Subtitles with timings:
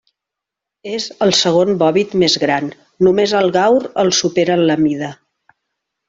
[0.99, 2.69] És el segon bòvid més gran,
[3.09, 5.11] només el gaur el supera en la mida.